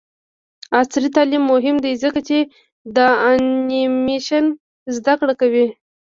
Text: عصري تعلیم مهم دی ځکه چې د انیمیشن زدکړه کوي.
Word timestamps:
عصري 0.77 1.09
تعلیم 1.17 1.43
مهم 1.53 1.75
دی 1.83 1.91
ځکه 2.03 2.19
چې 2.27 2.37
د 2.95 2.97
انیمیشن 3.29 4.45
زدکړه 4.95 5.33
کوي. 5.41 5.65